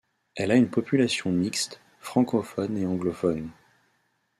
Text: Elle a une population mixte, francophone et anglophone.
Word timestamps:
Elle 0.33 0.49
a 0.49 0.55
une 0.55 0.71
population 0.71 1.31
mixte, 1.31 1.79
francophone 1.99 2.75
et 2.75 2.87
anglophone. 2.87 3.51